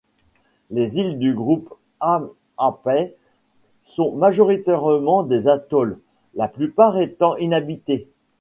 Les 0.71 0.97
îles 0.97 1.19
du 1.19 1.35
groupe 1.35 1.75
Ha'apai 1.99 3.13
sont 3.83 4.11
majoritairement 4.13 5.21
des 5.21 5.47
atolls, 5.47 5.99
la 6.33 6.47
plupart 6.47 6.97
étant 6.97 7.35
inhabités. 7.35 8.07